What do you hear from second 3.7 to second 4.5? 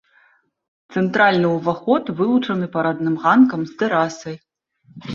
з тэрасай.